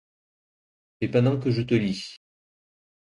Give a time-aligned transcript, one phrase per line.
[0.99, 2.17] Mais pendant que je te lis.